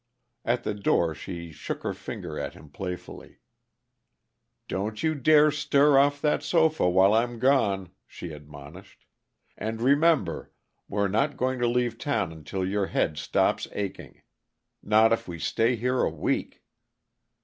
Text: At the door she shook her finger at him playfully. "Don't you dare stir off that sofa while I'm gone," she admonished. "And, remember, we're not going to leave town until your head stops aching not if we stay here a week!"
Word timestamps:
At 0.43 0.63
the 0.63 0.73
door 0.73 1.13
she 1.13 1.51
shook 1.51 1.83
her 1.83 1.93
finger 1.93 2.39
at 2.39 2.55
him 2.55 2.69
playfully. 2.69 3.37
"Don't 4.67 5.03
you 5.03 5.13
dare 5.13 5.51
stir 5.51 5.95
off 5.99 6.19
that 6.23 6.41
sofa 6.41 6.89
while 6.89 7.13
I'm 7.13 7.37
gone," 7.37 7.91
she 8.07 8.31
admonished. 8.31 9.05
"And, 9.55 9.79
remember, 9.79 10.49
we're 10.89 11.07
not 11.07 11.37
going 11.37 11.59
to 11.59 11.67
leave 11.67 11.99
town 11.99 12.31
until 12.31 12.67
your 12.67 12.87
head 12.87 13.19
stops 13.19 13.67
aching 13.73 14.23
not 14.81 15.13
if 15.13 15.27
we 15.27 15.37
stay 15.37 15.75
here 15.75 15.99
a 16.01 16.09
week!" 16.09 16.63